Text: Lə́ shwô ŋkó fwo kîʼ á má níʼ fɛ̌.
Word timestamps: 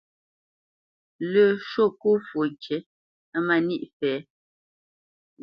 Lə́ 1.31 1.47
shwô 1.67 1.83
ŋkó 1.91 2.11
fwo 2.27 2.43
kîʼ 2.63 2.83
á 3.35 3.37
má 3.47 3.55
níʼ 3.67 3.83
fɛ̌. 3.97 4.15